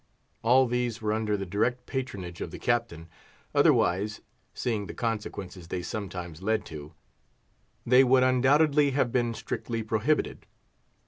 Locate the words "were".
0.99-1.13